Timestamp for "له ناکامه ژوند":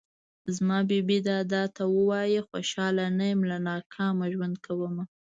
3.51-4.55